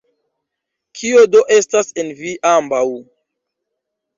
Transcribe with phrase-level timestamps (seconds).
[0.99, 2.83] Kio do estas en vi ambaŭ?